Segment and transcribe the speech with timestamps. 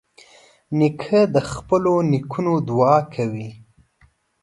[0.77, 3.49] نیکه د خپلو نیکونو دعا کوي.